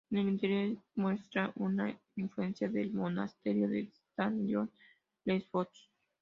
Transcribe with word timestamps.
En 0.09 0.17
el 0.17 0.29
interior, 0.29 0.77
muestra 0.95 1.51
una 1.57 1.95
influencia 2.15 2.67
del 2.67 2.91
monasterio 2.91 3.69
de 3.69 3.91
Sant 4.15 4.41
Joan 4.49 4.71
les 5.25 5.47
Fonts. 5.51 5.91